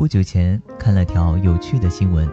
[0.00, 2.26] 不久前看了条有趣的新闻，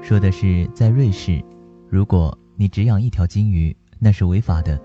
[0.00, 1.42] 说的是在瑞士，
[1.88, 4.80] 如果你只养一条金鱼，那是违法的，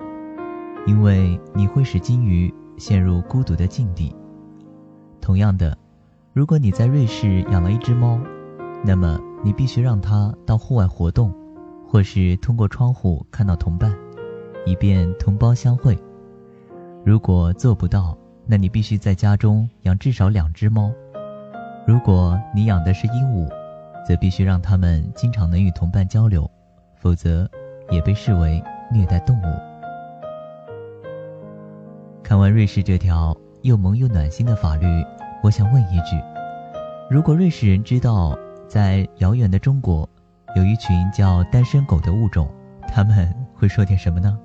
[0.87, 4.11] 因为你会使金鱼陷入孤独的境地。
[5.21, 5.77] 同样的，
[6.33, 8.19] 如果你在瑞士养了一只猫，
[8.83, 11.31] 那么你必须让它到户外活动，
[11.87, 13.95] 或是通过窗户看到同伴，
[14.65, 15.95] 以便同胞相会。
[17.05, 20.91] 如果做不到，那你必须在家中养至少两只猫。
[21.85, 23.47] 如果你养的是鹦鹉，
[24.03, 26.49] 则必须让它们经常能与同伴交流，
[26.95, 27.47] 否则
[27.91, 28.61] 也被视为
[28.91, 29.45] 虐待动物。
[32.23, 34.87] 看完瑞士这条又萌又暖心的法律。
[35.43, 36.19] 我想问一句：
[37.07, 38.35] 如果瑞士人知道
[38.67, 40.09] 在遥远的中国
[40.55, 42.49] 有一群叫单身狗的物种，
[42.87, 44.35] 他们会说点什么呢？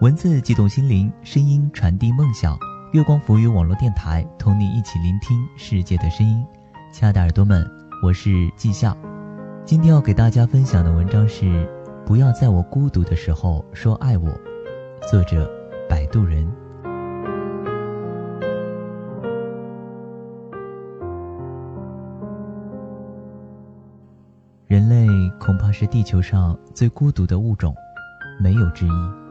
[0.00, 2.56] 文字激动心灵，声音传递梦想。
[2.92, 6.46] 月光浮语网络电台，同你一起聆听世界的声音。
[6.92, 7.66] 亲爱的耳朵们，
[8.02, 8.94] 我是季夏。
[9.64, 11.46] 今天要给大家分享的文章是
[12.04, 14.28] 《不要在我孤独的时候说爱我》，
[15.10, 15.50] 作者
[15.88, 16.46] 摆渡人。
[24.66, 25.06] 人类
[25.40, 27.74] 恐怕是地球上最孤独的物种，
[28.38, 29.21] 没有之一。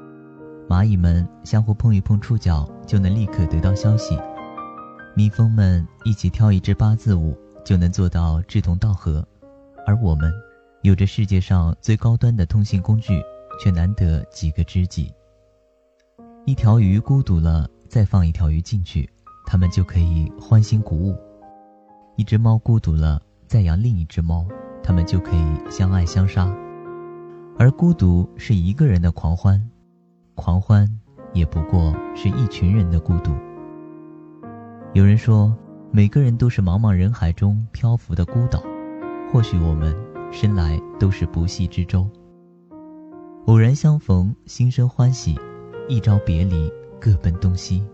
[0.72, 4.17] 蚂蚁们相互碰一碰触角就能立刻得到消息，
[5.13, 9.22] 蜜蜂们一起跳一支八字舞就能做到志同道合，
[9.86, 10.31] 而我们
[10.81, 13.22] 有着世界上最高端的通信工具，
[13.61, 15.13] 却难得几个知己。
[16.45, 19.09] 一条鱼孤独了，再放一条鱼进去，
[19.45, 21.13] 它们就可以欢欣鼓舞；
[22.16, 24.47] 一只猫孤独了，再养另一只猫。
[24.81, 26.50] 它们就可以相爱相杀，
[27.59, 29.69] 而孤独是一个人的狂欢，
[30.41, 30.90] 狂欢
[31.34, 33.31] 也不过是一群人的孤独。
[34.91, 35.56] 有人说，
[35.91, 38.59] 每个人都是茫茫人海中漂浮的孤岛，
[39.31, 39.96] 或许我们
[40.31, 42.09] 生来都是不系之舟。
[43.46, 45.35] 偶然相逢，心生欢喜；
[45.88, 47.85] 一朝别离，各奔东西。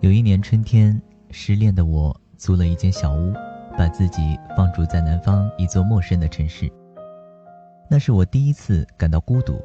[0.00, 1.00] 有一年春天，
[1.30, 3.32] 失恋的我租了一间小屋。
[3.78, 4.22] 把自己
[4.56, 6.66] 放逐在南方一座陌生的城市。
[7.90, 9.60] 那是我第一次感到孤独。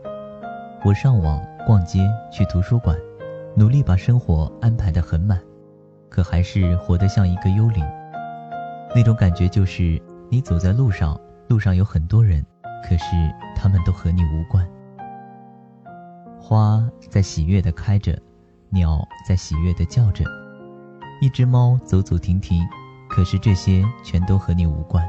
[0.83, 2.97] 我上网、逛街、去图书馆，
[3.55, 5.39] 努力把生活安排得很满，
[6.09, 7.85] 可还是活得像一个幽灵。
[8.95, 11.15] 那种感觉就是，你走在路上，
[11.47, 12.43] 路上有很多人，
[12.83, 13.05] 可是
[13.55, 14.67] 他们都和你无关。
[16.39, 18.19] 花在喜悦地开着，
[18.69, 20.25] 鸟在喜悦地叫着，
[21.21, 22.59] 一只猫走走停停。
[23.07, 25.07] 可是这些全都和你无关，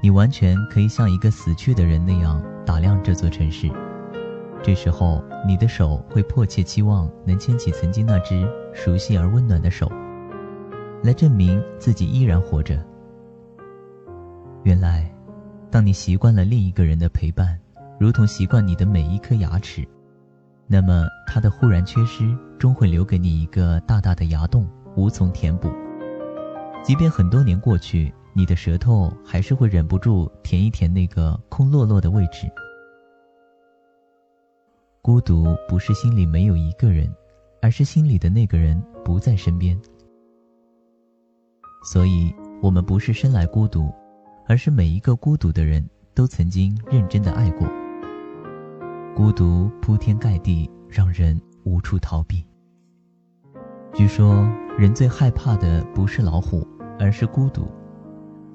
[0.00, 3.70] 你完全可以像一个死去的人那样打量这座城市。
[4.62, 9.90] 这时候，你的手会迫切期望能牵起曾经那只熟悉而温暖的手，
[11.02, 12.82] 来证明自己依然活着。
[14.64, 15.10] 原来，
[15.70, 17.58] 当你习惯了另一个人的陪伴，
[17.98, 19.86] 如同习惯你的每一颗牙齿，
[20.66, 24.68] 那么他的忽然缺失，终会留给你一个大大的牙洞。
[24.96, 25.70] 无从填补，
[26.82, 32.48] 即便很多年过去，你的舌头还是会忍不住舔一舔那个空落落的位置。
[35.02, 37.12] 孤独不是心里没有一个人，
[37.60, 39.76] 而是心里的那个人不在身边。
[41.82, 42.32] 所以，
[42.62, 43.92] 我们不是生来孤独，
[44.46, 45.84] 而是每一个孤独的人
[46.14, 47.66] 都曾经认真的爱过。
[49.16, 52.46] 孤独铺天盖地，让人无处逃避。
[53.92, 56.64] 据说，人最害怕的不是老虎，
[57.00, 57.66] 而是孤独。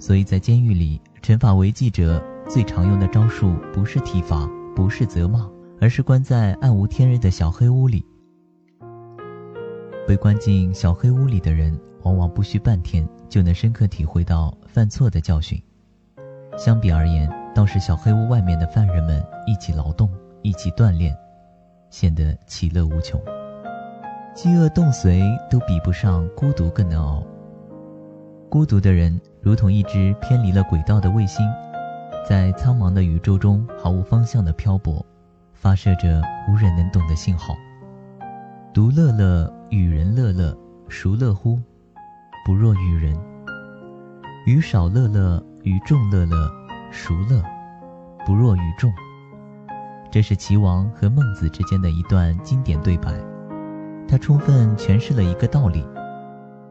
[0.04, 5.50] 所以在监狱里，惩法违纪者最常用的招数不是体罚，不是责骂，
[5.80, 8.06] 而是关在暗无天日的小黑屋里。
[10.06, 15.58] 被关进小黑屋里的人，往往不需半天就能深刻体会到犯错的教训。
[16.58, 20.10] 相比而言，倒是小黑屋外面的犯人们一起劳动，
[20.42, 21.16] 一起锻炼，
[21.90, 23.18] 显得其乐无穷。
[24.36, 27.24] 饥饿冻髓都比不上孤独更难熬。
[28.50, 31.46] 孤独的人如同一只偏离了轨道的卫星，
[32.26, 35.06] 在苍茫的宇宙中毫无方向的漂泊，
[35.52, 37.54] 发射着无人能懂的信号。
[38.74, 40.58] 独乐乐与人乐乐，
[40.88, 41.60] 孰乐乎？
[42.46, 43.14] 不若与人。
[44.46, 46.50] 与少乐乐，与众乐乐，
[46.90, 47.44] 孰乐？
[48.26, 48.90] 不若与众。
[50.10, 53.14] 这是齐王和孟子之间的一段经典对白。
[54.08, 55.86] 它充分诠释了一个道理：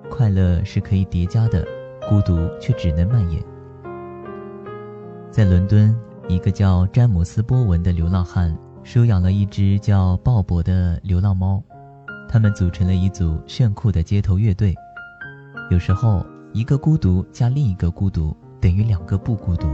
[0.09, 1.67] 快乐是可以叠加的，
[2.09, 3.43] 孤独却只能蔓延。
[5.31, 5.95] 在伦敦，
[6.29, 11.63] 一个叫詹姆斯·波文的流浪汉收养了一只叫鲍勃的流浪猫，
[12.29, 14.75] 他们组成了一组炫酷的街头乐队。
[15.71, 19.69] 有时候，一个孤独加另一个孤独等于两个不孤独。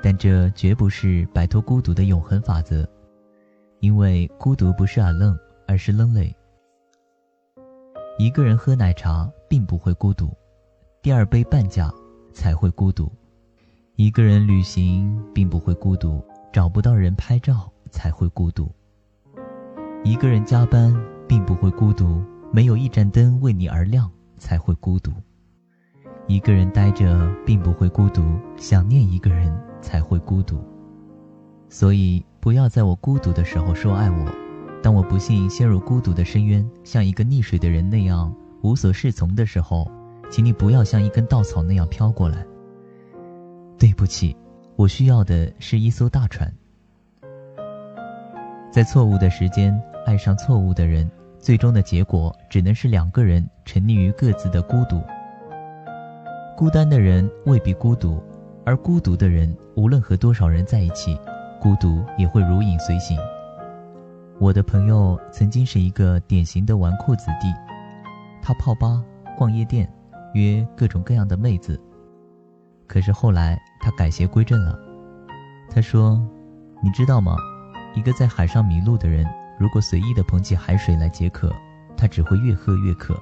[0.00, 2.86] 但这绝不是摆脱孤独的永恒法则，
[3.80, 5.36] 因为孤独不是 alone，
[5.66, 6.32] 而是 lonely。
[8.16, 10.30] 一个人喝奶茶并不会孤独，
[11.08, 11.90] 第二杯半价
[12.34, 13.10] 才会孤独。
[13.96, 16.22] 一个人旅行并不会孤独，
[16.52, 18.70] 找不到人拍照才会孤独。
[20.04, 20.94] 一个人加班
[21.26, 22.22] 并不会孤独，
[22.52, 25.10] 没有一盏灯为你而亮才会孤独。
[26.26, 28.22] 一个人呆着并不会孤独，
[28.58, 30.62] 想念一个人才会孤独。
[31.70, 34.30] 所以不要在我孤独的时候说爱我，
[34.82, 39.90] 当我不幸陷入孤独的深渊，像一个溺水的人那样无所适从的时候，
[40.30, 42.44] 请你不要像一根稻草那样飘过来。
[43.78, 44.36] 对不起，
[44.76, 46.52] 我需要的是一艘大船。
[48.70, 55.00] 在错误的时间爱上错误的人，最终的结果只能是两个人沉溺于各自的孤独。
[56.56, 58.22] 孤单的人未必孤独，
[58.64, 61.18] 而孤独的人无论和多少人在一起，
[61.60, 63.18] 孤独也会如影随形。
[64.38, 67.48] 我的朋友曾经是一个典型的纨绔子弟，
[68.42, 69.02] 他泡吧、
[69.36, 69.88] 逛夜店，
[70.34, 71.80] 约各种各样的妹子。
[72.86, 74.78] 可是后来他改邪归正了。
[75.70, 76.20] 他说
[76.82, 77.36] ：“你知道吗？
[77.94, 79.26] 一个在海上迷路的人，
[79.58, 81.52] 如果随意的捧起海水来解渴，
[81.96, 83.20] 他只会越喝越渴。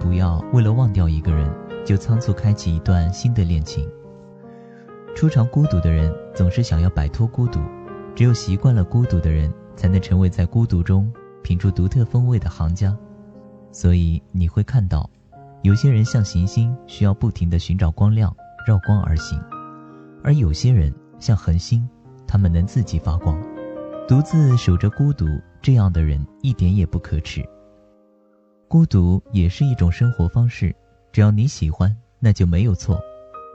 [0.00, 1.48] 不要为了忘掉一个人，
[1.84, 3.88] 就仓促开启一段新的恋情。
[5.14, 7.60] 初尝孤独的人总是想要摆脱孤独，
[8.14, 11.12] 只有习惯了孤独的人，才能成为在孤独中
[11.42, 12.96] 品出独特风味的行家。
[13.70, 15.08] 所以你会看到，
[15.64, 18.34] 有些人像行星，需要不停地寻找光亮。”
[18.66, 19.38] 绕光而行，
[20.22, 21.86] 而有些人像恒星，
[22.26, 23.38] 他们能自己发光，
[24.08, 25.26] 独自守着孤独。
[25.60, 27.46] 这样的人一点也不可耻。
[28.66, 30.74] 孤独也是一种生活方式，
[31.12, 32.98] 只要你喜欢，那就没有错。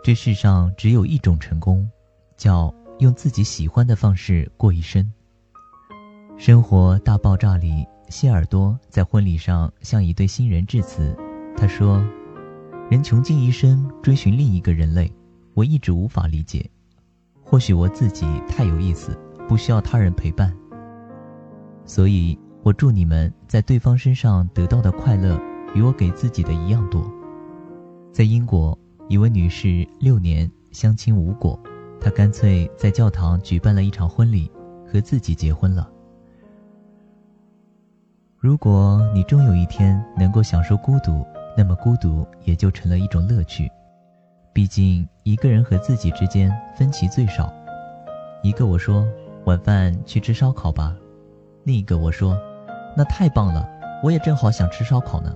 [0.03, 1.89] 这世上只有一种成功，
[2.37, 5.03] 叫用自己喜欢的方式过一生。
[6.39, 11.15] 《生活大爆炸》里，谢耳朵在婚礼上向一对新人致辞，
[11.59, 12.01] 他说。
[12.89, 15.13] 人穷尽一生追寻另一个人类，
[15.53, 16.67] 我一直无法理解。
[17.43, 19.15] 或许我自己太有意思，
[19.47, 20.51] 不需要他人陪伴。
[21.85, 25.39] 所以我祝你们在对方身上得到的快乐，
[25.75, 27.07] 与我给自己的一样多。
[28.11, 28.75] 在英国，
[29.07, 31.59] 一位女士六年相亲无果，
[32.01, 34.51] 她干脆在教堂举办了一场婚礼，
[34.91, 35.87] 和自己结婚了。
[38.39, 41.23] 如果你终有一天能够享受孤独，
[41.57, 43.69] 那么孤独也就成了一种乐趣，
[44.53, 47.51] 毕竟一个人和自己之间分歧最少。
[48.41, 49.05] 一个我说
[49.45, 50.95] 晚饭去吃烧烤吧，
[51.65, 52.37] 另一个我说
[52.95, 53.67] 那太棒了，
[54.01, 55.35] 我也正好想吃烧烤呢。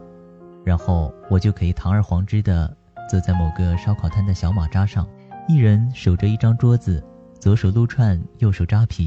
[0.63, 2.73] 然后我就可以堂而皇之的
[3.09, 5.05] 坐在某个烧烤摊的小马扎上，
[5.47, 7.03] 一人守着一张桌子，
[7.37, 9.05] 左手撸串，右手扎皮，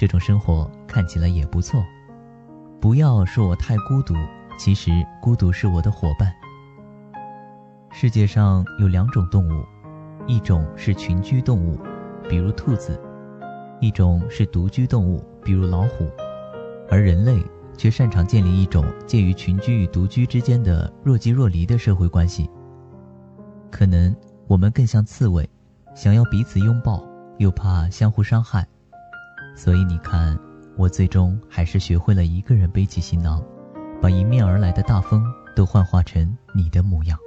[0.00, 1.80] 这种生活看起来也不错。
[2.80, 4.14] 不要说我太孤独，
[4.58, 4.90] 其实
[5.22, 6.34] 孤独是我的伙伴。
[7.90, 9.64] 世界上有两种动物，
[10.26, 11.78] 一种是群居动物，
[12.28, 13.00] 比如兔子；
[13.80, 16.10] 一种是独居动物，比如老虎。
[16.90, 17.40] 而人类
[17.76, 22.50] 却擅长建立一种介于群居与独居之间的若即若离的社会关系。
[23.70, 24.14] 可能
[24.48, 25.48] 我们更像刺猬，
[25.94, 27.04] 想要彼此拥抱，
[27.38, 28.66] 又怕相互伤害。
[29.54, 30.36] 所以你看，
[30.76, 33.42] 我最终还是学会了一个人背起行囊，
[34.00, 35.24] 把迎面而来的大风
[35.56, 37.18] 都幻化成你的模样。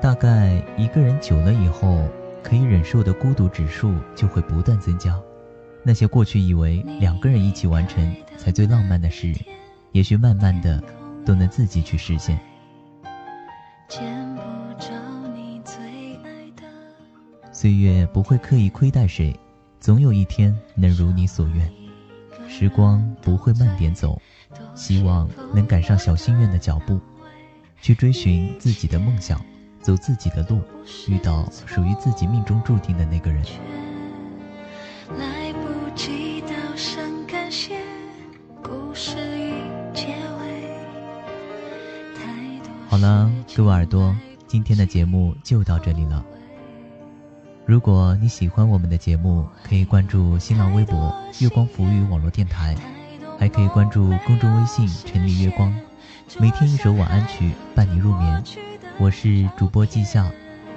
[0.00, 2.08] 大概一个人久了以后，
[2.42, 5.18] 可以忍受的孤独指数就会不断增加。
[5.84, 9.32] 那些过去以为两个人一起完成才最浪漫的事，
[9.92, 10.82] 也许慢慢的
[11.24, 12.38] 都能自己去实现。
[17.62, 19.32] 岁月不会刻意亏待谁，
[19.78, 21.72] 总有一天能如你所愿。
[22.48, 24.20] 时光不会慢点走，
[24.74, 26.98] 希望能赶上小心愿的脚步，
[27.80, 29.40] 去追寻自己的梦想。
[29.80, 30.60] 走自己的路，
[31.06, 33.44] 遇到属于自己命中注定的那个人。
[42.88, 44.12] 好了，各位耳朵，
[44.48, 46.26] 今天的节目就到这里了。
[47.72, 51.10] 如果你喜欢我们的节目，可以关注新浪微博
[51.40, 52.76] “月光浮语网络电台”，
[53.40, 55.74] 还可以关注公众微信“沉迷月光”，
[56.38, 58.44] 每天一首晚安曲伴你入眠。
[58.98, 60.30] 我是主播季夏，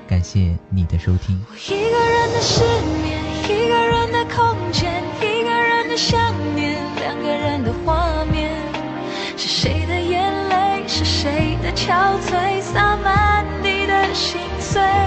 [0.08, 1.36] 感谢你的收听。
[1.68, 2.64] 一个人的失
[3.04, 8.50] 眠，一个人的空间，一个人的想念，两个人的画面，
[9.36, 15.05] 是谁的眼泪，是谁的憔悴，洒满地的心碎。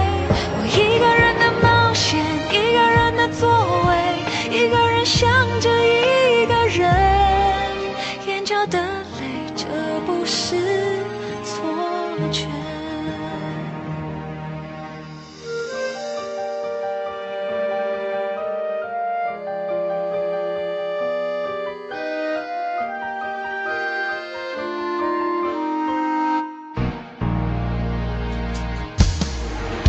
[12.31, 12.47] 却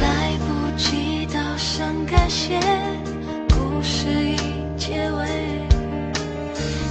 [0.00, 2.58] 来不及道声感谢
[3.48, 4.36] 故事已
[4.76, 5.26] 结尾。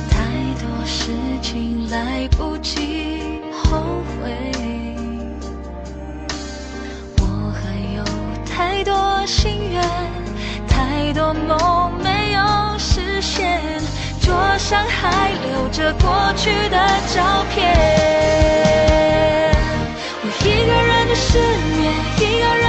[0.10, 3.09] 太多事情来不及
[9.30, 9.80] 心愿
[10.68, 12.42] 太多梦没有
[12.80, 13.62] 实现
[14.20, 16.78] 桌上还留着过去的
[17.14, 17.62] 照片。
[20.24, 21.38] 我一个人的失
[21.78, 22.69] 眠一个人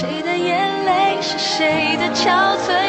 [0.00, 2.79] 谁的眼泪是谁的憔悴